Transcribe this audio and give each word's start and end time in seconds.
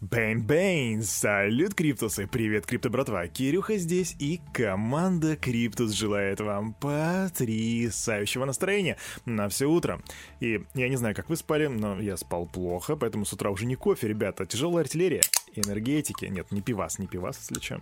Bang-bang! 0.00 1.02
Салют, 1.02 1.74
Криптусы! 1.74 2.26
Привет, 2.26 2.64
Крипто 2.64 2.88
братва! 2.88 3.26
Кирюха 3.28 3.76
здесь 3.76 4.16
и 4.18 4.40
команда 4.54 5.36
Криптус 5.36 5.92
желает 5.92 6.40
вам 6.40 6.72
потрясающего 6.72 8.46
настроения 8.46 8.96
на 9.26 9.50
все 9.50 9.66
утро. 9.66 10.00
И 10.40 10.64
я 10.74 10.88
не 10.88 10.96
знаю, 10.96 11.14
как 11.14 11.28
вы 11.28 11.36
спали, 11.36 11.66
но 11.66 12.00
я 12.00 12.16
спал 12.16 12.46
плохо, 12.46 12.96
поэтому 12.96 13.26
с 13.26 13.34
утра 13.34 13.50
уже 13.50 13.66
не 13.66 13.74
кофе, 13.74 14.08
ребята, 14.08 14.46
тяжелая 14.46 14.84
артиллерия 14.84 15.20
энергетики. 15.60 16.26
Нет, 16.26 16.50
не 16.50 16.60
пивас, 16.60 16.98
не 16.98 17.06
пивас, 17.06 17.38
если 17.38 17.64
что. 17.64 17.80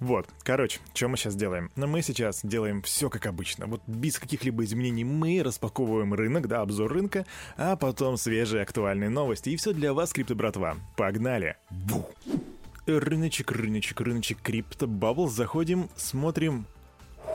Вот, 0.00 0.28
короче, 0.42 0.80
что 0.94 1.08
мы 1.08 1.16
сейчас 1.16 1.34
делаем? 1.34 1.70
Ну, 1.76 1.86
мы 1.86 2.02
сейчас 2.02 2.40
делаем 2.42 2.82
все 2.82 3.10
как 3.10 3.26
обычно. 3.26 3.66
Вот 3.66 3.82
без 3.86 4.18
каких-либо 4.18 4.64
изменений 4.64 5.04
мы 5.04 5.42
распаковываем 5.42 6.14
рынок, 6.14 6.48
да, 6.48 6.60
обзор 6.60 6.92
рынка, 6.92 7.26
а 7.56 7.76
потом 7.76 8.16
свежие 8.16 8.62
актуальные 8.62 9.10
новости. 9.10 9.50
И 9.50 9.56
все 9.56 9.72
для 9.72 9.92
вас, 9.92 10.12
крипто 10.12 10.34
братва. 10.34 10.76
Погнали! 10.96 11.56
Бу! 11.70 12.08
Рыночек, 12.86 13.50
рыночек, 13.50 14.00
рыночек, 14.00 14.40
крипто, 14.40 14.86
бабл, 14.86 15.28
заходим, 15.28 15.88
смотрим, 15.96 16.66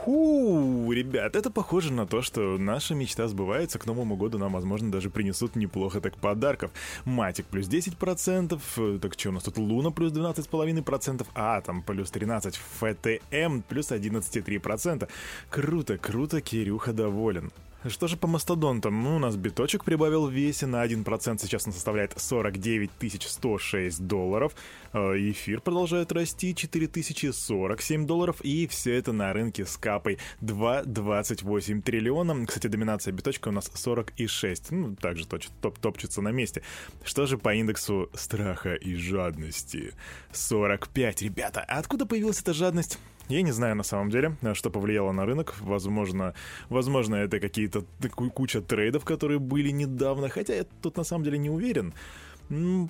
Ху, 0.04 0.90
ребят, 0.90 1.36
это 1.36 1.48
похоже 1.48 1.92
на 1.92 2.08
то, 2.08 2.22
что 2.22 2.58
наша 2.58 2.92
мечта 2.92 3.28
сбывается. 3.28 3.78
К 3.78 3.86
Новому 3.86 4.16
году 4.16 4.36
нам, 4.36 4.52
возможно, 4.52 4.90
даже 4.90 5.10
принесут 5.10 5.54
неплохо 5.54 6.00
так 6.00 6.16
подарков. 6.16 6.72
Матик 7.04 7.46
плюс 7.46 7.68
10%, 7.68 8.98
так 8.98 9.12
что 9.14 9.28
у 9.28 9.32
нас 9.32 9.44
тут 9.44 9.58
Луна 9.58 9.92
плюс 9.92 10.12
12,5%, 10.12 11.24
Атом 11.36 11.82
плюс 11.82 12.10
13%, 12.10 12.56
ФТМ 12.80 13.60
плюс 13.60 13.92
11,3%. 13.92 15.08
Круто, 15.50 15.98
круто, 15.98 16.40
Кирюха 16.40 16.92
доволен. 16.92 17.52
Что 17.88 18.06
же 18.06 18.16
по 18.16 18.28
мастодонтам? 18.28 19.02
Ну, 19.02 19.16
у 19.16 19.18
нас 19.18 19.34
биточек 19.36 19.84
прибавил 19.84 20.26
в 20.26 20.30
весе 20.32 20.66
на 20.66 20.84
1%, 20.84 21.38
сейчас 21.40 21.66
он 21.66 21.72
составляет 21.72 22.12
49 22.16 22.90
106 23.22 24.06
долларов. 24.06 24.52
Э, 24.92 25.14
эфир 25.16 25.60
продолжает 25.60 26.12
расти, 26.12 26.54
4047 26.54 28.06
долларов, 28.06 28.40
и 28.42 28.66
все 28.66 28.94
это 28.94 29.12
на 29.12 29.32
рынке 29.32 29.64
с 29.64 29.76
капой 29.76 30.18
2,28 30.42 31.82
триллиона. 31.82 32.46
Кстати, 32.46 32.66
доминация 32.66 33.12
биточка 33.12 33.48
у 33.48 33.52
нас 33.52 33.70
46, 33.74 34.70
ну, 34.70 34.94
также 34.96 35.26
точ, 35.26 35.48
топ, 35.60 35.78
топчется 35.78 36.20
на 36.20 36.30
месте. 36.30 36.62
Что 37.04 37.26
же 37.26 37.38
по 37.38 37.54
индексу 37.54 38.10
страха 38.14 38.74
и 38.74 38.94
жадности? 38.94 39.94
45, 40.32 41.22
ребята, 41.22 41.64
а 41.66 41.78
откуда 41.78 42.04
появилась 42.04 42.40
эта 42.40 42.52
жадность? 42.52 42.98
Я 43.28 43.40
не 43.42 43.52
знаю 43.52 43.76
на 43.76 43.84
самом 43.84 44.10
деле, 44.10 44.36
что 44.52 44.68
повлияло 44.68 45.12
на 45.12 45.24
рынок. 45.24 45.54
Возможно, 45.60 46.34
возможно 46.68 47.14
это 47.14 47.40
какие-то 47.40 47.84
куча 48.34 48.60
трейдов, 48.60 49.04
которые 49.04 49.38
были 49.38 49.70
недавно, 49.70 50.28
хотя 50.28 50.54
я 50.54 50.64
тут 50.82 50.96
на 50.96 51.04
самом 51.04 51.24
деле 51.24 51.38
не 51.38 51.48
уверен. 51.48 51.94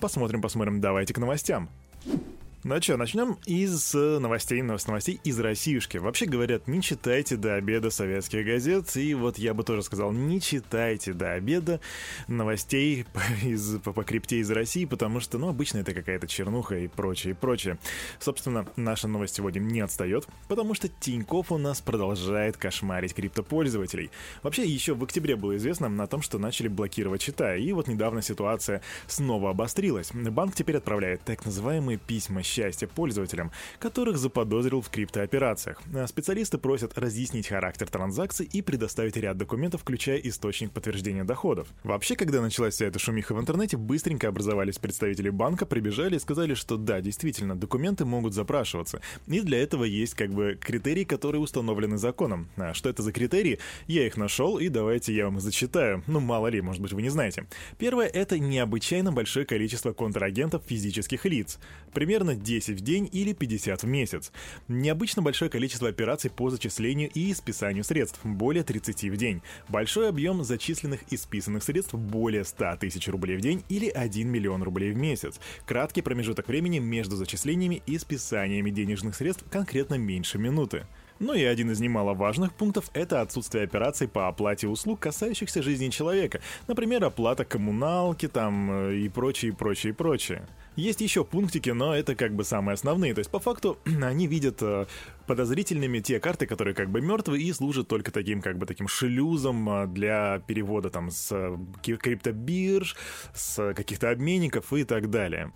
Посмотрим, 0.01 0.41
посмотрим. 0.41 0.81
Давайте 0.81 1.13
к 1.13 1.17
новостям. 1.19 1.69
you 2.05 2.32
Ну 2.65 2.81
что, 2.81 2.95
начнем 2.95 3.37
из 3.45 3.93
э, 3.93 4.19
новостей, 4.19 4.63
с 4.63 4.87
новостей 4.87 5.19
из 5.25 5.37
Россиюшки. 5.37 5.97
Вообще 5.97 6.25
говорят, 6.25 6.65
не 6.65 6.81
читайте 6.81 7.35
до 7.35 7.55
обеда 7.55 7.89
советских 7.89 8.45
газет, 8.45 8.95
и 8.95 9.13
вот 9.15 9.37
я 9.37 9.53
бы 9.53 9.65
тоже 9.65 9.83
сказал, 9.83 10.13
не 10.13 10.39
читайте 10.39 11.11
до 11.11 11.33
обеда 11.33 11.81
новостей 12.29 13.05
из, 13.43 13.79
по, 13.81 13.91
по 13.91 14.05
крипте 14.05 14.37
из 14.37 14.49
России, 14.49 14.85
потому 14.85 15.19
что, 15.19 15.37
ну, 15.37 15.49
обычно 15.49 15.79
это 15.79 15.93
какая-то 15.93 16.25
чернуха 16.25 16.77
и 16.77 16.87
прочее, 16.87 17.31
и 17.31 17.35
прочее. 17.35 17.79
Собственно, 18.19 18.65
наша 18.77 19.09
новость 19.09 19.35
сегодня 19.35 19.59
не 19.59 19.81
отстает, 19.81 20.25
потому 20.47 20.73
что 20.73 20.87
Тиньков 20.87 21.51
у 21.51 21.57
нас 21.57 21.81
продолжает 21.81 22.55
кошмарить 22.55 23.13
криптопользователей. 23.13 24.09
Вообще, 24.41 24.63
еще 24.63 24.93
в 24.93 25.03
октябре 25.03 25.35
было 25.35 25.57
известно 25.57 26.01
о 26.01 26.07
том, 26.07 26.21
что 26.21 26.39
начали 26.39 26.69
блокировать 26.69 27.23
счета, 27.23 27.57
и 27.57 27.73
вот 27.73 27.89
недавно 27.89 28.21
ситуация 28.21 28.81
снова 29.07 29.49
обострилась. 29.49 30.11
Банк 30.13 30.55
теперь 30.55 30.77
отправляет 30.77 31.25
так 31.25 31.43
называемые 31.43 31.97
письма 31.97 32.41
счастья 32.53 32.87
пользователям, 32.87 33.51
которых 33.79 34.17
заподозрил 34.17 34.81
в 34.81 34.89
криптооперациях. 34.89 35.81
А 35.93 36.07
специалисты 36.07 36.57
просят 36.57 36.97
разъяснить 36.97 37.47
характер 37.47 37.87
транзакций 37.89 38.45
и 38.45 38.61
предоставить 38.61 39.17
ряд 39.17 39.37
документов, 39.37 39.81
включая 39.81 40.17
источник 40.17 40.71
подтверждения 40.71 41.23
доходов. 41.23 41.67
Вообще, 41.83 42.15
когда 42.15 42.41
началась 42.41 42.75
вся 42.75 42.85
эта 42.85 42.99
шумиха 42.99 43.33
в 43.33 43.39
интернете, 43.39 43.77
быстренько 43.77 44.27
образовались 44.27 44.77
представители 44.77 45.29
банка, 45.29 45.65
прибежали 45.65 46.15
и 46.15 46.19
сказали, 46.19 46.53
что 46.53 46.77
да, 46.77 47.01
действительно, 47.01 47.55
документы 47.55 48.05
могут 48.05 48.33
запрашиваться. 48.33 49.01
И 49.27 49.41
для 49.41 49.61
этого 49.61 49.83
есть 49.83 50.13
как 50.13 50.31
бы 50.31 50.57
критерии, 50.61 51.03
которые 51.03 51.41
установлены 51.41 51.97
законом. 51.97 52.49
А 52.57 52.73
что 52.73 52.89
это 52.89 53.01
за 53.01 53.11
критерии? 53.11 53.59
Я 53.87 54.05
их 54.05 54.17
нашел, 54.17 54.59
и 54.59 54.69
давайте 54.69 55.13
я 55.13 55.25
вам 55.25 55.39
зачитаю. 55.39 56.03
Ну, 56.07 56.19
мало 56.19 56.47
ли, 56.47 56.61
может 56.61 56.81
быть, 56.81 56.93
вы 56.93 57.01
не 57.01 57.09
знаете. 57.09 57.47
Первое— 57.77 58.07
это 58.13 58.37
необычайно 58.37 59.11
большое 59.11 59.45
количество 59.45 59.93
контрагентов 59.93 60.63
физических 60.67 61.25
лиц. 61.25 61.59
Примерно 61.93 62.35
10 62.43 62.79
в 62.79 62.81
день 62.81 63.09
или 63.11 63.33
50 63.33 63.83
в 63.83 63.87
месяц. 63.87 64.31
Необычно 64.67 65.21
большое 65.21 65.49
количество 65.49 65.89
операций 65.89 66.29
по 66.29 66.49
зачислению 66.49 67.09
и 67.09 67.33
списанию 67.33 67.83
средств, 67.83 68.19
более 68.23 68.63
30 68.63 69.05
в 69.05 69.17
день. 69.17 69.41
Большой 69.69 70.09
объем 70.09 70.43
зачисленных 70.43 71.01
и 71.09 71.17
списанных 71.17 71.63
средств 71.63 71.93
более 71.93 72.43
100 72.43 72.77
тысяч 72.77 73.07
рублей 73.07 73.37
в 73.37 73.41
день 73.41 73.63
или 73.69 73.87
1 73.89 74.27
миллион 74.27 74.61
рублей 74.63 74.91
в 74.91 74.97
месяц. 74.97 75.39
Краткий 75.65 76.01
промежуток 76.01 76.47
времени 76.47 76.79
между 76.79 77.15
зачислениями 77.15 77.81
и 77.85 77.97
списаниями 77.97 78.69
денежных 78.69 79.15
средств 79.15 79.45
конкретно 79.49 79.95
меньше 79.95 80.37
минуты. 80.37 80.85
Ну 81.19 81.33
и 81.33 81.43
один 81.43 81.71
из 81.71 81.79
немаловажных 81.79 82.53
пунктов— 82.53 82.89
это 82.93 83.21
отсутствие 83.21 83.63
операций 83.63 84.07
по 84.07 84.27
оплате 84.27 84.67
услуг, 84.67 84.99
касающихся 84.99 85.61
жизни 85.61 85.89
человека. 85.89 86.41
Например, 86.67 87.05
оплата 87.05 87.45
коммуналки 87.45 88.27
там 88.27 88.71
э, 88.71 88.95
и 88.97 89.09
прочее, 89.09 89.51
и 89.51 89.55
прочее, 89.55 89.93
и 89.93 89.95
прочее. 89.95 90.47
Есть 90.75 91.01
еще 91.01 91.23
пунктики, 91.23 91.69
но 91.69 91.95
это 91.95 92.15
как 92.15 92.33
бы 92.33 92.43
самые 92.43 92.73
основные. 92.73 93.13
То 93.13 93.19
есть, 93.19 93.29
по 93.29 93.39
факту, 93.39 93.77
они 94.01 94.27
видят 94.27 94.61
э, 94.61 94.85
подозрительными 95.27 95.99
те 95.99 96.19
карты, 96.19 96.47
которые 96.47 96.73
как 96.73 96.89
бы 96.89 96.99
мертвы 97.01 97.41
и 97.41 97.53
служат 97.53 97.87
только 97.87 98.11
таким 98.11 98.41
как 98.41 98.57
бы 98.57 98.65
таким 98.65 98.87
шлюзом 98.87 99.69
э, 99.69 99.87
для 99.87 100.41
перевода 100.47 100.89
там 100.89 101.11
с 101.11 101.31
э, 101.31 101.57
криптобирж, 101.83 102.95
с 103.35 103.73
каких-то 103.73 104.09
обменников 104.09 104.73
и 104.73 104.83
так 104.83 105.09
далее. 105.09 105.51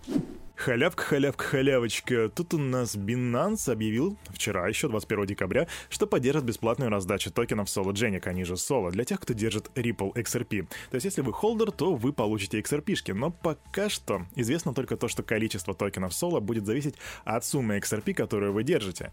Халявка, 0.58 1.04
халявка, 1.04 1.44
халявочка. 1.44 2.28
Тут 2.30 2.52
у 2.52 2.58
нас 2.58 2.96
Binance 2.96 3.70
объявил 3.70 4.18
вчера, 4.30 4.66
еще 4.66 4.88
21 4.88 5.26
декабря, 5.26 5.68
что 5.88 6.08
поддержит 6.08 6.42
бесплатную 6.42 6.90
раздачу 6.90 7.30
токенов 7.30 7.68
Solo 7.68 7.92
Genic, 7.92 8.26
они 8.26 8.42
же 8.42 8.54
Solo, 8.54 8.90
для 8.90 9.04
тех, 9.04 9.20
кто 9.20 9.34
держит 9.34 9.70
Ripple 9.76 10.14
XRP. 10.14 10.66
То 10.90 10.94
есть, 10.96 11.04
если 11.04 11.20
вы 11.20 11.32
холдер, 11.32 11.70
то 11.70 11.94
вы 11.94 12.12
получите 12.12 12.58
XRP-шки, 12.58 13.14
но 13.14 13.30
пока 13.30 13.88
что 13.88 14.26
известно 14.34 14.74
только 14.74 14.96
то, 14.96 15.06
что 15.06 15.22
количество 15.22 15.74
токенов 15.74 16.10
Solo 16.10 16.40
будет 16.40 16.66
зависеть 16.66 16.96
от 17.24 17.44
суммы 17.44 17.78
XRP, 17.78 18.14
которую 18.14 18.52
вы 18.52 18.64
держите. 18.64 19.12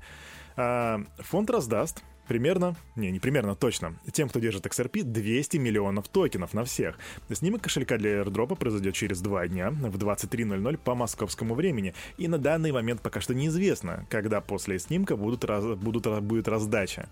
А, 0.57 0.99
фонд 1.19 1.51
раздаст 1.51 2.03
примерно, 2.27 2.75
не, 2.95 3.11
не 3.11 3.19
примерно, 3.19 3.55
точно, 3.55 3.95
тем, 4.11 4.29
кто 4.29 4.39
держит 4.39 4.65
XRP, 4.65 5.03
200 5.03 5.57
миллионов 5.57 6.07
токенов 6.07 6.53
на 6.53 6.63
всех. 6.63 6.97
Снимок 7.31 7.61
кошелька 7.61 7.97
для 7.97 8.21
airdrop 8.21 8.55
произойдет 8.55 8.95
через 8.95 9.21
два 9.21 9.47
дня 9.47 9.71
в 9.71 9.97
23.00 9.97 10.77
по 10.77 10.95
московскому 10.95 11.55
времени, 11.55 11.93
и 12.17 12.27
на 12.27 12.37
данный 12.37 12.71
момент 12.71 13.01
пока 13.01 13.21
что 13.21 13.33
неизвестно, 13.33 14.05
когда 14.09 14.41
после 14.41 14.79
снимка 14.79 15.15
будут, 15.15 15.45
раз, 15.45 15.65
будут, 15.77 16.23
будет 16.23 16.47
раздача. 16.47 17.09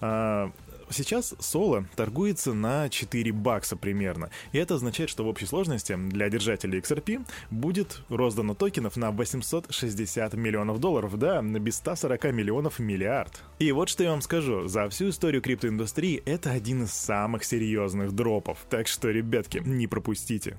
А, 0.00 0.52
Сейчас 0.90 1.34
соло 1.38 1.86
торгуется 1.94 2.52
на 2.52 2.88
4 2.88 3.32
бакса 3.32 3.76
примерно, 3.76 4.30
и 4.50 4.58
это 4.58 4.74
означает, 4.74 5.08
что 5.08 5.24
в 5.24 5.28
общей 5.28 5.46
сложности 5.46 5.96
для 5.96 6.28
держателей 6.28 6.80
XRP 6.80 7.24
будет 7.50 8.02
роздано 8.08 8.54
токенов 8.54 8.96
на 8.96 9.12
860 9.12 10.34
миллионов 10.34 10.80
долларов, 10.80 11.16
да, 11.16 11.42
на 11.42 11.60
без 11.60 11.76
140 11.76 12.24
миллионов 12.32 12.80
миллиард. 12.80 13.42
И 13.60 13.70
вот 13.70 13.88
что 13.88 14.02
я 14.02 14.10
вам 14.10 14.20
скажу, 14.20 14.66
за 14.66 14.88
всю 14.88 15.10
историю 15.10 15.42
криптоиндустрии 15.42 16.22
это 16.26 16.50
один 16.50 16.82
из 16.84 16.92
самых 16.92 17.44
серьезных 17.44 18.12
дропов, 18.12 18.58
так 18.68 18.88
что, 18.88 19.10
ребятки, 19.10 19.62
не 19.64 19.86
пропустите. 19.86 20.58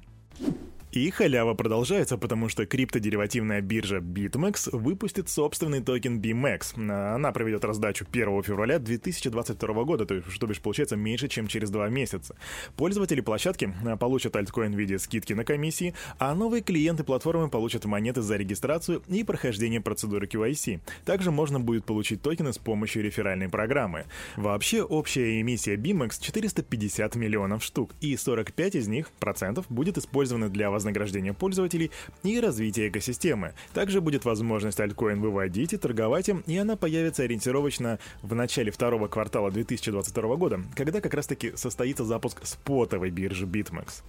И 0.92 1.10
халява 1.10 1.54
продолжается, 1.54 2.18
потому 2.18 2.50
что 2.50 2.66
криптодеривативная 2.66 3.62
биржа 3.62 4.00
BitMEX 4.00 4.76
выпустит 4.76 5.30
собственный 5.30 5.80
токен 5.82 6.20
BMEX. 6.20 6.76
Она 7.16 7.32
проведет 7.32 7.64
раздачу 7.64 8.06
1 8.12 8.44
февраля 8.44 8.78
2022 8.78 9.84
года, 9.86 10.06
то 10.06 10.16
есть, 10.16 10.30
что 10.30 10.48
бишь, 10.48 10.60
получается 10.60 10.98
меньше, 10.98 11.30
чем 11.30 11.48
через 11.48 11.70
два 11.70 11.88
месяца. 11.88 12.36
Пользователи 12.76 13.22
площадки 13.22 13.74
а, 13.86 13.96
получат 13.96 14.36
альткоин 14.36 14.74
в 14.74 14.78
виде 14.78 15.00
скидки 15.00 15.32
на 15.32 15.46
комиссии, 15.46 15.94
а 16.20 16.36
новые 16.36 16.62
клиенты 16.62 17.06
платформы 17.06 17.50
получат 17.50 17.86
монеты 17.86 18.22
за 18.22 18.36
регистрацию 18.36 19.02
и 19.08 19.24
прохождение 19.24 19.80
процедуры 19.80 20.28
QIC. 20.28 20.82
Также 21.06 21.32
можно 21.32 21.62
будет 21.62 21.86
получить 21.86 22.22
токены 22.22 22.52
с 22.52 22.58
помощью 22.58 23.02
реферальной 23.02 23.48
программы. 23.48 24.08
Вообще, 24.36 24.84
общая 24.84 25.40
эмиссия 25.40 25.78
BMEX 25.78 26.18
450 26.20 27.16
миллионов 27.16 27.64
штук, 27.64 27.92
и 28.02 28.18
45 28.18 28.76
из 28.76 28.90
них 28.90 29.10
процентов 29.22 29.68
будет 29.70 29.98
использованы 29.98 30.50
для 30.50 30.66
возможности 30.70 30.81
вознаграждения 30.82 31.34
пользователей 31.34 31.92
и 32.24 32.40
развития 32.40 32.90
экосистемы. 32.90 33.54
Также 33.74 34.02
будет 34.02 34.26
возможность 34.26 34.80
альткоин 34.80 35.22
выводить 35.22 35.74
и 35.74 35.78
торговать 35.78 36.28
им, 36.28 36.44
и 36.48 36.58
она 36.58 36.76
появится 36.76 37.24
ориентировочно 37.24 38.00
в 38.24 38.34
начале 38.34 38.72
второго 38.72 39.08
квартала 39.08 39.52
2022 39.52 40.36
года, 40.36 40.62
когда 40.76 41.00
как 41.00 41.14
раз 41.14 41.28
таки 41.28 41.54
состоится 41.56 42.04
запуск 42.04 42.46
спотовой 42.46 43.12
биржи 43.12 43.46
BitMEX. 43.46 44.02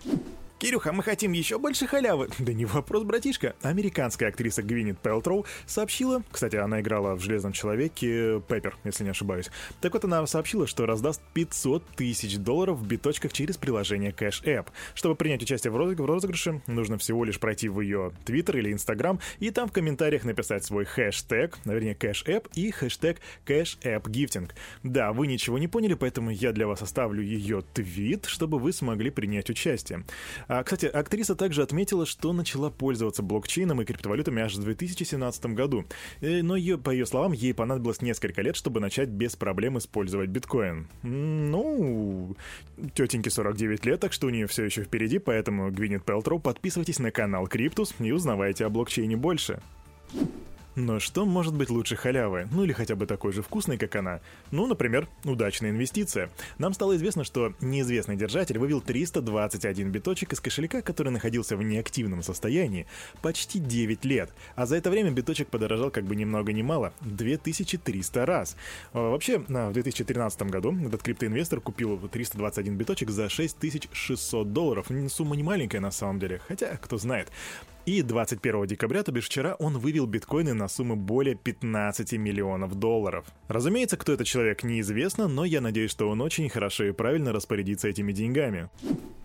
Кирюха, 0.62 0.92
мы 0.92 1.02
хотим 1.02 1.32
еще 1.32 1.58
больше 1.58 1.88
халявы. 1.88 2.28
Да 2.38 2.52
не 2.52 2.66
вопрос, 2.66 3.02
братишка. 3.02 3.56
Американская 3.62 4.28
актриса 4.28 4.62
Гвинет 4.62 4.96
Пелтроу 5.00 5.44
сообщила, 5.66 6.22
кстати, 6.30 6.54
она 6.54 6.80
играла 6.80 7.16
в 7.16 7.20
«Железном 7.20 7.52
человеке» 7.52 8.40
Пеппер, 8.46 8.76
если 8.84 9.02
не 9.02 9.10
ошибаюсь. 9.10 9.50
Так 9.80 9.94
вот, 9.94 10.04
она 10.04 10.24
сообщила, 10.28 10.68
что 10.68 10.86
раздаст 10.86 11.20
500 11.34 11.84
тысяч 11.96 12.36
долларов 12.36 12.78
в 12.78 12.86
биточках 12.86 13.32
через 13.32 13.56
приложение 13.56 14.12
Cash 14.12 14.44
App. 14.44 14.68
Чтобы 14.94 15.16
принять 15.16 15.42
участие 15.42 15.72
в, 15.72 15.76
розыгрыше, 15.76 16.62
нужно 16.68 16.96
всего 16.96 17.24
лишь 17.24 17.40
пройти 17.40 17.68
в 17.68 17.80
ее 17.80 18.12
Twitter 18.24 18.56
или 18.56 18.72
Instagram 18.72 19.18
и 19.40 19.50
там 19.50 19.68
в 19.68 19.72
комментариях 19.72 20.22
написать 20.22 20.64
свой 20.64 20.84
хэштег, 20.84 21.58
вернее, 21.64 21.96
Cash 21.96 22.24
App 22.26 22.48
и 22.54 22.70
хэштег 22.70 23.18
Cash 23.46 23.80
App 23.82 24.04
Gifting. 24.04 24.48
Да, 24.84 25.12
вы 25.12 25.26
ничего 25.26 25.58
не 25.58 25.66
поняли, 25.66 25.94
поэтому 25.94 26.30
я 26.30 26.52
для 26.52 26.68
вас 26.68 26.82
оставлю 26.82 27.20
ее 27.20 27.64
твит, 27.74 28.26
чтобы 28.26 28.60
вы 28.60 28.72
смогли 28.72 29.10
принять 29.10 29.50
участие. 29.50 30.04
А, 30.54 30.62
кстати, 30.64 30.84
актриса 30.84 31.34
также 31.34 31.62
отметила, 31.62 32.04
что 32.04 32.34
начала 32.34 32.68
пользоваться 32.68 33.22
блокчейном 33.22 33.80
и 33.80 33.86
криптовалютами 33.86 34.42
аж 34.42 34.54
в 34.54 34.62
2017 34.62 35.46
году. 35.46 35.86
Э, 36.20 36.42
но 36.42 36.56
ее, 36.56 36.76
по 36.76 36.90
ее 36.90 37.06
словам, 37.06 37.32
ей 37.32 37.54
понадобилось 37.54 38.02
несколько 38.02 38.42
лет, 38.42 38.54
чтобы 38.54 38.78
начать 38.78 39.08
без 39.08 39.34
проблем 39.34 39.78
использовать 39.78 40.28
биткоин. 40.28 40.88
Ну, 41.04 42.36
тетеньке 42.94 43.30
49 43.30 43.86
лет, 43.86 44.00
так 44.00 44.12
что 44.12 44.26
у 44.26 44.30
нее 44.30 44.46
все 44.46 44.64
еще 44.64 44.82
впереди, 44.82 45.18
поэтому, 45.18 45.70
Гвинет 45.70 46.04
Пелтроу, 46.04 46.38
подписывайтесь 46.38 46.98
на 46.98 47.10
канал 47.10 47.46
Криптус 47.46 47.94
и 47.98 48.12
узнавайте 48.12 48.66
о 48.66 48.68
блокчейне 48.68 49.16
больше. 49.16 49.62
Но 50.74 51.00
что 51.00 51.26
может 51.26 51.54
быть 51.54 51.68
лучше 51.68 51.96
халявы? 51.96 52.48
Ну 52.50 52.64
или 52.64 52.72
хотя 52.72 52.96
бы 52.96 53.06
такой 53.06 53.32
же 53.32 53.42
вкусной, 53.42 53.76
как 53.76 53.94
она? 53.96 54.20
Ну, 54.50 54.66
например, 54.66 55.06
удачная 55.24 55.70
инвестиция. 55.70 56.30
Нам 56.58 56.72
стало 56.72 56.96
известно, 56.96 57.24
что 57.24 57.52
неизвестный 57.60 58.16
держатель 58.16 58.58
вывел 58.58 58.80
321 58.80 59.90
биточек 59.90 60.32
из 60.32 60.40
кошелька, 60.40 60.80
который 60.80 61.10
находился 61.10 61.56
в 61.56 61.62
неактивном 61.62 62.22
состоянии, 62.22 62.86
почти 63.20 63.58
9 63.58 64.04
лет. 64.06 64.30
А 64.56 64.64
за 64.64 64.76
это 64.76 64.90
время 64.90 65.10
биточек 65.10 65.48
подорожал 65.48 65.90
как 65.90 66.04
бы 66.04 66.16
ни 66.16 66.24
много 66.24 66.52
ни 66.52 66.62
мало, 66.62 66.94
2300 67.02 68.24
раз. 68.24 68.56
А, 68.94 69.10
вообще, 69.10 69.38
в 69.38 69.72
2013 69.72 70.42
году 70.44 70.74
этот 70.86 71.02
криптоинвестор 71.02 71.60
купил 71.60 71.98
321 71.98 72.76
биточек 72.76 73.10
за 73.10 73.28
6600 73.28 74.52
долларов. 74.52 74.86
Сумма 75.08 75.36
не 75.36 75.42
маленькая 75.42 75.80
на 75.80 75.90
самом 75.90 76.18
деле, 76.18 76.40
хотя 76.48 76.76
кто 76.78 76.96
знает. 76.96 77.28
И 77.84 78.02
21 78.02 78.66
декабря, 78.66 79.02
то 79.02 79.10
бишь 79.10 79.26
вчера, 79.26 79.54
он 79.54 79.76
вывел 79.76 80.06
биткоины 80.06 80.54
на 80.54 80.68
сумму 80.68 80.94
более 80.94 81.34
15 81.34 82.12
миллионов 82.12 82.76
долларов. 82.76 83.26
Разумеется, 83.48 83.96
кто 83.96 84.12
этот 84.12 84.28
человек 84.28 84.62
неизвестно, 84.62 85.26
но 85.26 85.44
я 85.44 85.60
надеюсь, 85.60 85.90
что 85.90 86.08
он 86.08 86.20
очень 86.20 86.48
хорошо 86.48 86.84
и 86.84 86.92
правильно 86.92 87.32
распорядится 87.32 87.88
этими 87.88 88.12
деньгами. 88.12 88.70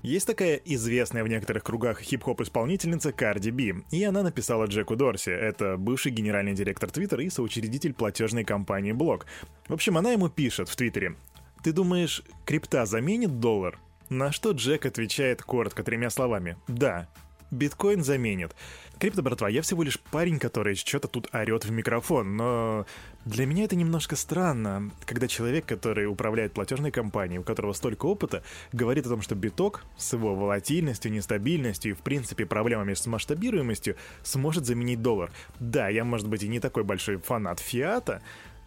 Есть 0.02 0.26
такая 0.26 0.56
известная 0.56 1.24
в 1.24 1.28
некоторых 1.28 1.64
кругах 1.64 2.02
хип-хоп 2.02 2.42
исполнительница 2.42 3.12
Карди 3.12 3.52
Би, 3.52 3.76
и 3.92 4.04
она 4.04 4.24
написала 4.24 4.66
Джеку 4.66 4.96
Дорси, 4.96 5.30
это 5.30 5.78
бывший 5.78 6.12
генеральный 6.12 6.54
директор 6.54 6.90
Твиттера 6.90 7.24
и 7.24 7.30
соучредитель 7.30 7.94
платежной 7.94 8.44
компании 8.44 8.92
Блок. 8.92 9.28
В 9.68 9.74
общем, 9.74 9.98
она 9.98 10.14
ему 10.14 10.30
пишет 10.30 10.68
в 10.68 10.76
Твиттере, 10.76 11.16
«Ты 11.64 11.74
думаешь, 11.74 12.24
крипта 12.46 12.86
заменит 12.86 13.40
доллар?» 13.40 13.80
На 14.10 14.32
что 14.32 14.52
Джек 14.52 14.86
отвечает 14.86 15.44
коротко 15.44 15.84
тремя 15.84 16.10
словами 16.10 16.58
«Да» 16.68 17.10
биткоин 17.52 18.04
заменит. 18.04 18.56
Крипто, 19.00 19.22
братва, 19.22 19.48
я 19.48 19.62
всего 19.62 19.84
лишь 19.84 20.00
парень, 20.00 20.40
который 20.40 20.76
что-то 20.76 21.08
тут 21.08 21.30
орет 21.34 21.66
в 21.66 21.72
микрофон, 21.72 22.36
но 22.36 22.86
для 23.26 23.46
меня 23.46 23.66
это 23.66 23.76
немножко 23.76 24.16
странно, 24.16 24.90
когда 25.06 25.28
человек, 25.28 25.66
который 25.66 26.08
управляет 26.08 26.54
платежной 26.54 26.92
компанией, 26.92 27.40
у 27.40 27.44
которого 27.44 27.74
столько 27.74 28.08
опыта, 28.08 28.44
говорит 28.72 29.06
о 29.06 29.10
том, 29.10 29.22
что 29.22 29.36
биток 29.36 29.84
с 29.98 30.14
его 30.14 30.34
волатильностью, 30.36 31.12
нестабильностью 31.12 31.92
и, 31.92 31.94
в 31.94 32.00
принципе, 32.00 32.46
проблемами 32.46 32.96
с 32.96 33.06
масштабируемостью 33.06 33.98
сможет 34.24 34.66
заменить 34.66 35.02
доллар. 35.02 35.32
Да, 35.60 35.90
я, 35.90 36.04
может 36.04 36.28
быть, 36.28 36.42
и 36.42 36.48
не 36.48 36.60
такой 36.60 36.84
большой 36.84 37.18
фанат 37.18 37.60
фиата, 37.60 38.24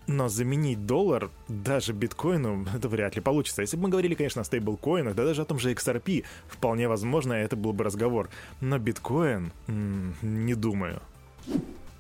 но 0.07 0.29
заменить 0.29 0.87
доллар 0.87 1.31
даже 1.49 1.93
биткоину 1.93 2.67
это 2.75 2.89
вряд 2.89 3.17
ли 3.17 3.23
получится. 3.23 3.63
Если 3.63 3.77
бы 3.77 3.85
мы 3.85 3.89
говорили, 3.91 4.15
конечно, 4.15 4.43
о 4.43 4.45
стейблкоинах, 4.45 5.15
да 5.15 5.25
даже 5.25 5.43
о 5.43 5.45
том 5.45 5.59
же 5.59 5.73
XRP, 5.73 6.25
вполне 6.49 6.89
возможно, 6.89 7.33
это 7.33 7.57
был 7.57 7.73
бы 7.73 7.85
разговор. 7.85 8.29
Но 8.61 8.79
биткоин, 8.79 9.53
м-м, 9.69 10.15
не 10.23 10.55
думаю. 10.55 11.01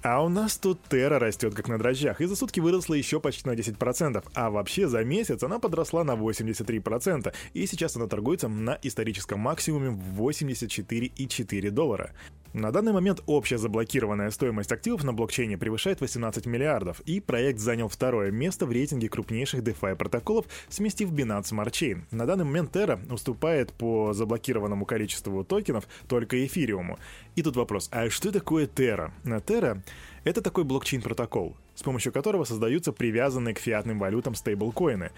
А 0.02 0.25
у 0.25 0.31
нас 0.31 0.56
тут 0.56 0.81
Терра 0.88 1.19
растет 1.19 1.55
как 1.55 1.69
на 1.69 1.79
дрожжах, 1.79 2.23
и 2.23 2.25
за 2.25 2.35
сутки 2.35 2.58
выросла 2.58 2.94
еще 2.94 3.20
почти 3.20 3.47
на 3.47 3.52
10%, 3.52 4.25
а 4.32 4.50
вообще 4.50 4.88
за 4.88 5.05
месяц 5.05 5.43
она 5.43 5.58
подросла 5.58 6.05
на 6.05 6.12
83%, 6.12 7.35
и 7.52 7.67
сейчас 7.67 7.97
она 7.97 8.06
торгуется 8.06 8.49
на 8.49 8.79
историческом 8.82 9.41
максимуме 9.41 9.91
в 9.91 10.23
84,4 10.23 11.70
доллара. 11.70 12.12
На 12.52 12.73
данный 12.73 12.93
момент 12.93 13.23
общая 13.26 13.58
заблокированная 13.58 14.31
стоимость 14.31 14.73
активов 14.73 15.05
на 15.05 15.12
блокчейне 15.12 15.56
превышает 15.56 16.00
18 16.00 16.46
миллиардов, 16.46 17.00
и 17.00 17.20
проект 17.20 17.61
занял 17.61 17.88
второе 17.88 18.32
место 18.32 18.67
в 18.67 18.73
рейтинге 18.73 19.08
крупнейших 19.08 19.62
DeFi 19.62 19.94
протоколов, 19.94 20.46
сместив 20.69 21.12
Binance 21.12 21.53
Smart 21.53 21.70
Chain. 21.70 22.03
На 22.11 22.26
данный 22.26 22.44
момент 22.44 22.75
Terra 22.75 22.99
уступает 23.12 23.73
по 23.73 24.12
заблокированному 24.12 24.85
количеству 24.85 25.44
токенов 25.44 25.87
только 26.08 26.44
эфириуму. 26.44 26.99
И 27.37 27.43
тут 27.43 27.55
вопрос, 27.55 27.88
а 27.93 28.11
что 28.11 28.32
такое 28.32 28.67
Terra? 28.67 29.12
Terra— 29.25 29.81
это 30.25 30.43
такой 30.43 30.65
блокчейн-протокол, 30.65 31.57
с 31.75 31.83
помощью 31.83 32.13
которого 32.13 32.45
создаются 32.45 32.93
привязанные 32.93 33.55
к 33.55 33.59
фиатным 33.59 33.99
валютам 33.99 34.35
стейблкоины. 34.35 35.11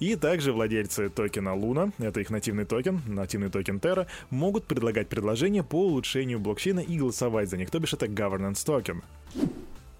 И 0.00 0.16
также 0.16 0.52
владельцы 0.52 1.08
токена 1.08 1.50
Luna, 1.50 1.92
это 1.98 2.20
их 2.20 2.30
нативный 2.30 2.64
токен, 2.64 3.00
нативный 3.06 3.50
токен 3.50 3.78
Terra, 3.78 4.06
могут 4.30 4.66
предлагать 4.66 5.08
предложения 5.08 5.62
по 5.62 5.86
улучшению 5.86 6.40
блокчейна 6.40 6.80
и 6.80 6.98
голосовать 6.98 7.48
за 7.48 7.56
них, 7.56 7.70
то 7.70 7.78
бишь 7.78 7.92
это 7.92 8.06
governance 8.06 8.64
токен. 8.64 9.02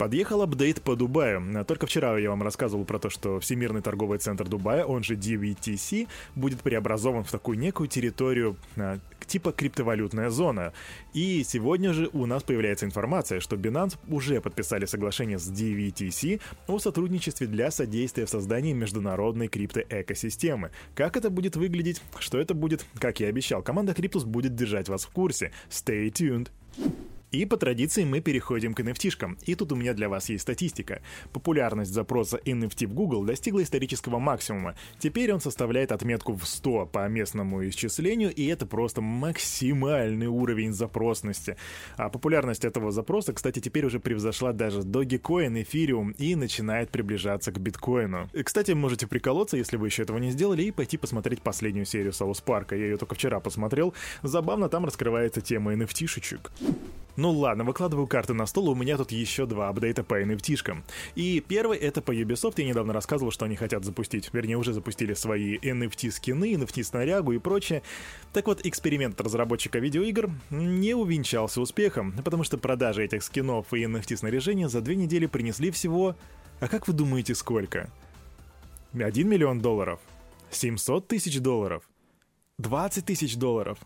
Подъехал 0.00 0.41
апдейт 0.41 0.81
по 0.81 0.97
Дубаю. 0.97 1.62
Только 1.67 1.87
вчера 1.87 2.17
я 2.17 2.31
вам 2.31 2.43
рассказывал 2.43 2.87
про 2.87 2.99
то, 2.99 3.11
что 3.11 3.38
Всемирный 3.38 3.82
торговый 3.82 4.19
центр 4.19 4.49
Дубая, 4.49 4.87
он 4.87 5.05
же 5.05 5.15
DVTC, 5.15 6.09
будет 6.35 6.61
преобразован 6.61 7.23
в 7.23 7.31
такую 7.31 7.59
некую 7.59 7.87
территорию 7.87 8.56
а, 8.79 8.99
типа 9.31 9.53
криптовалютная 9.53 10.29
зона. 10.29 10.73
И 11.15 11.44
сегодня 11.44 11.93
же 11.93 12.11
у 12.12 12.27
нас 12.27 12.43
появляется 12.43 12.85
информация, 12.85 13.41
что 13.41 13.56
Binance 13.56 13.97
уже 14.09 14.41
подписали 14.41 14.87
соглашение 14.87 15.38
с 15.38 15.50
DVTC 15.50 16.41
о 16.67 16.79
сотрудничестве 16.79 17.47
для 17.47 17.71
содействия 17.71 18.27
в 18.27 18.31
создании 18.31 18.73
международной 18.73 19.49
криптоэкосистемы. 19.49 20.71
Как 20.94 21.17
это 21.17 21.31
будет 21.31 21.56
выглядеть, 21.56 22.03
что 22.19 22.38
это 22.38 22.55
будет, 22.55 22.85
как 22.99 23.21
я 23.21 23.29
обещал, 23.29 23.62
команда 23.62 23.94
Криптус 23.94 24.25
будет 24.25 24.55
держать 24.55 24.88
вас 24.88 25.05
в 25.05 25.11
курсе. 25.11 25.53
Stay 25.71 26.11
tuned! 26.11 26.49
И 27.31 27.44
по 27.44 27.56
традиции 27.56 28.05
мы 28.05 28.21
переходим 28.21 28.75
к 28.75 28.81
NFT-шкам. 28.81 29.38
И 29.47 29.55
тут 29.55 29.73
у 29.73 29.77
меня 29.77 29.94
для 29.94 30.09
вас 30.09 30.29
есть 30.29 30.43
статистика. 30.43 31.01
Популярность 31.32 31.93
запроса 31.93 32.39
NFT 32.44 32.89
в 32.89 32.94
Google 32.94 33.25
достигла 33.25 33.63
исторического 33.63 34.19
максимума. 34.19 34.75
Теперь 34.99 35.32
он 35.32 35.41
составляет 35.41 35.93
отметку 35.93 36.34
в 36.34 36.44
100 36.44 36.87
по 36.87 37.08
местному 37.08 37.69
исчислению, 37.69 38.34
и 38.34 38.46
это 38.46 38.67
просто 38.67 39.01
максимальный 39.01 40.27
уровень 40.27 40.72
запросности. 40.72 41.56
А 41.96 42.08
популярность 42.08 42.65
этого 42.65 42.91
запроса, 42.91 43.32
кстати, 43.32 43.60
теперь 43.60 43.87
уже 43.87 44.01
превзошла 44.01 44.53
даже 44.53 44.81
Dogecoin, 44.81 45.65
Ethereum 45.65 46.15
и 46.19 46.34
начинает 46.34 46.91
приближаться 46.91 47.53
к 47.53 47.60
биткоину. 47.60 48.29
И, 48.32 48.43
кстати, 48.43 48.72
можете 48.72 49.06
приколоться, 49.06 49.56
если 49.56 49.77
вы 49.77 49.87
еще 49.87 50.03
этого 50.03 50.19
не 50.19 50.31
сделали, 50.31 50.65
и 50.65 50.70
пойти 50.70 50.96
посмотреть 50.96 51.43
последнюю 51.43 51.87
серию 51.87 52.13
Саус 52.13 52.41
Парка. 52.41 52.75
Я 52.75 52.87
ее 52.87 52.96
только 52.96 53.15
вчера 53.15 53.39
посмотрел. 53.41 53.94
Забавно 54.22 54.69
там 54.69 54.84
раскрывается 54.84 55.41
тема 55.41 55.72
NFT-шечек. 55.75 56.51
Ну 57.17 57.31
ладно, 57.32 57.64
выкладываю 57.64 58.06
карты 58.06 58.34
на 58.34 58.46
стол, 58.46 58.70
у 58.70 58.74
меня 58.74 58.96
тут 58.96 59.12
еще 59.12 59.46
два 59.46 59.69
апдейта 59.69 60.05
по 60.05 60.20
NFT-шкам. 60.22 60.82
И 61.14 61.40
первый 61.46 61.79
это 61.79 62.00
по 62.00 62.14
Ubisoft, 62.14 62.55
я 62.58 62.64
недавно 62.64 62.93
рассказывал, 62.93 63.31
что 63.31 63.44
они 63.44 63.56
хотят 63.56 63.84
запустить, 63.84 64.31
вернее 64.32 64.56
уже 64.56 64.72
запустили 64.72 65.14
свои 65.14 65.58
NFT-скины, 65.58 66.55
NFT-снарягу 66.55 67.32
и 67.32 67.38
прочее. 67.38 67.82
Так 68.32 68.46
вот, 68.46 68.64
эксперимент 68.64 69.20
разработчика 69.20 69.79
видеоигр 69.79 70.31
не 70.50 70.94
увенчался 70.94 71.60
успехом, 71.60 72.12
потому 72.24 72.44
что 72.44 72.58
продажи 72.58 73.05
этих 73.05 73.22
скинов 73.22 73.72
и 73.74 73.82
NFT-снаряжения 73.82 74.69
за 74.69 74.81
две 74.81 74.96
недели 74.96 75.26
принесли 75.26 75.70
всего... 75.70 76.17
А 76.60 76.69
как 76.69 76.88
вы 76.88 76.93
думаете, 76.93 77.34
сколько? 77.34 77.90
1 78.93 79.29
миллион 79.29 79.60
долларов? 79.60 79.98
700 80.50 81.08
тысяч 81.08 81.40
долларов? 81.40 81.82
20 82.58 83.06
тысяч 83.06 83.36
долларов? 83.36 83.79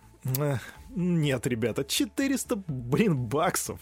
Нет, 0.94 1.46
ребята, 1.46 1.84
400, 1.84 2.56
блин, 2.66 3.16
баксов. 3.16 3.80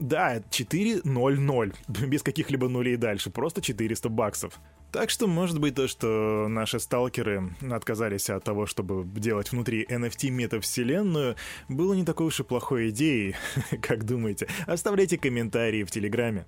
Да, 0.00 0.38
4.00, 0.38 1.74
без 2.06 2.22
каких-либо 2.22 2.68
нулей 2.68 2.96
дальше, 2.96 3.30
просто 3.30 3.62
400 3.62 4.08
баксов. 4.08 4.58
Так 4.90 5.08
что, 5.08 5.26
может 5.26 5.58
быть, 5.58 5.74
то, 5.74 5.88
что 5.88 6.48
наши 6.48 6.78
сталкеры 6.78 7.54
отказались 7.70 8.28
от 8.28 8.44
того, 8.44 8.66
чтобы 8.66 9.04
делать 9.18 9.50
внутри 9.50 9.86
NFT 9.86 10.30
метавселенную, 10.30 11.36
было 11.68 11.94
не 11.94 12.04
такой 12.04 12.26
уж 12.26 12.40
и 12.40 12.42
плохой 12.42 12.90
идеей, 12.90 13.36
как 13.82 14.04
думаете. 14.04 14.48
Оставляйте 14.66 15.16
комментарии 15.16 15.84
в 15.84 15.90
Телеграме. 15.90 16.46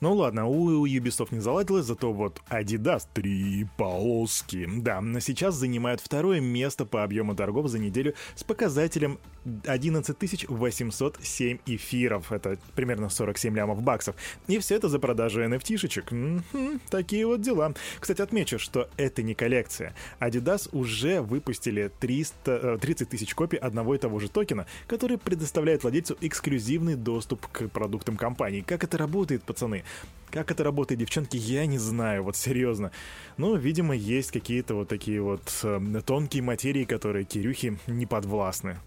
Ну 0.00 0.12
ладно, 0.14 0.46
у 0.46 0.86
Ubisoft 0.86 1.28
не 1.30 1.40
заладилось, 1.40 1.86
зато 1.86 2.12
вот 2.12 2.42
Adidas 2.50 3.06
три 3.14 3.66
полоски. 3.78 4.68
Да, 4.78 5.02
сейчас 5.20 5.54
занимают 5.54 6.00
второе 6.00 6.40
место 6.40 6.84
по 6.84 7.02
объему 7.02 7.34
торгов 7.34 7.68
за 7.68 7.78
неделю 7.78 8.14
с 8.34 8.44
показателем 8.44 9.18
11 9.66 10.48
807 10.48 11.58
эфиров. 11.66 12.32
Это 12.32 12.58
примерно 12.74 13.08
47 13.08 13.56
лямов 13.56 13.82
баксов. 13.82 14.16
И 14.48 14.58
все 14.58 14.76
это 14.76 14.88
за 14.88 14.98
продажу 14.98 15.42
NFT-шечек. 15.42 16.12
М-м, 16.12 16.80
такие 16.90 17.26
вот 17.26 17.40
дела. 17.40 17.72
Кстати, 17.98 18.20
отмечу, 18.20 18.58
что 18.58 18.88
это 18.96 19.22
не 19.22 19.34
коллекция. 19.34 19.94
Adidas 20.20 20.68
уже 20.72 21.22
выпустили 21.22 21.90
300, 22.00 22.78
30 22.78 23.08
э, 23.08 23.10
тысяч 23.10 23.34
копий 23.34 23.56
одного 23.56 23.94
и 23.94 23.98
того 23.98 24.18
же 24.18 24.28
токена, 24.28 24.66
который 24.86 25.16
предоставляет 25.16 25.82
владельцу 25.84 26.16
эксклюзивный 26.20 26.96
доступ 26.96 27.46
к 27.46 27.68
продуктам 27.68 28.16
компании. 28.16 28.60
Как 28.60 28.84
это 28.84 28.98
работает, 28.98 29.42
пацаны? 29.42 29.84
Как 30.30 30.50
это 30.50 30.64
работает, 30.64 31.00
девчонки, 31.00 31.36
я 31.36 31.66
не 31.66 31.78
знаю, 31.78 32.22
вот 32.22 32.36
серьезно. 32.36 32.90
Ну, 33.36 33.56
видимо, 33.56 33.94
есть 33.94 34.32
какие-то 34.32 34.74
вот 34.74 34.88
такие 34.88 35.22
вот 35.22 35.42
э, 35.62 36.00
тонкие 36.04 36.42
материи, 36.42 36.84
которые 36.84 37.24
Кирюхи 37.24 37.78
не 37.86 38.06
подвластны. 38.06 38.78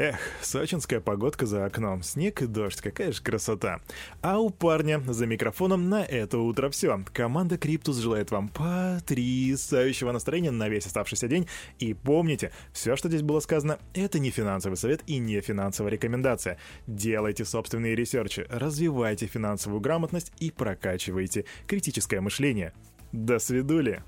Эх, 0.00 0.16
сочинская 0.40 0.98
погодка 0.98 1.44
за 1.44 1.66
окном, 1.66 2.02
снег 2.02 2.40
и 2.40 2.46
дождь, 2.46 2.80
какая 2.80 3.12
же 3.12 3.22
красота. 3.22 3.82
А 4.22 4.38
у 4.38 4.48
парня 4.48 4.98
за 5.06 5.26
микрофоном 5.26 5.90
на 5.90 6.02
это 6.02 6.38
утро 6.38 6.70
все. 6.70 7.04
Команда 7.12 7.58
Криптус 7.58 7.98
желает 7.98 8.30
вам 8.30 8.48
потрясающего 8.48 10.10
настроения 10.12 10.52
на 10.52 10.70
весь 10.70 10.86
оставшийся 10.86 11.28
день. 11.28 11.46
И 11.80 11.92
помните, 11.92 12.50
все, 12.72 12.96
что 12.96 13.08
здесь 13.10 13.20
было 13.20 13.40
сказано, 13.40 13.78
это 13.92 14.18
не 14.18 14.30
финансовый 14.30 14.76
совет 14.76 15.02
и 15.06 15.18
не 15.18 15.38
финансовая 15.42 15.92
рекомендация. 15.92 16.56
Делайте 16.86 17.44
собственные 17.44 17.94
ресерчи, 17.94 18.46
развивайте 18.48 19.26
финансовую 19.26 19.82
грамотность 19.82 20.32
и 20.38 20.50
прокачивайте 20.50 21.44
критическое 21.66 22.22
мышление. 22.22 22.72
До 23.12 23.38
свидули! 23.38 24.02